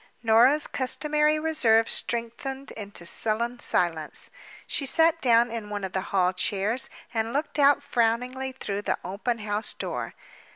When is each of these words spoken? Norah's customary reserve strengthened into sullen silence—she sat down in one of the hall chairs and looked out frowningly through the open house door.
Norah's 0.23 0.65
customary 0.65 1.37
reserve 1.37 1.87
strengthened 1.87 2.71
into 2.71 3.05
sullen 3.05 3.59
silence—she 3.59 4.87
sat 4.87 5.21
down 5.21 5.51
in 5.51 5.69
one 5.69 5.83
of 5.83 5.91
the 5.93 6.01
hall 6.09 6.33
chairs 6.33 6.89
and 7.13 7.31
looked 7.33 7.59
out 7.59 7.83
frowningly 7.83 8.51
through 8.51 8.81
the 8.81 8.97
open 9.03 9.37
house 9.37 9.73
door. 9.73 10.15